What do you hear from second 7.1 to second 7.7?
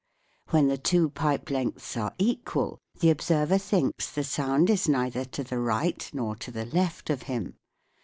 of him.